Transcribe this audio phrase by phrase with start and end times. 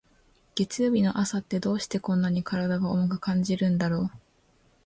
[0.55, 4.11] 月曜日の朝って、どうしてこんなに体が重く感じるんだろう。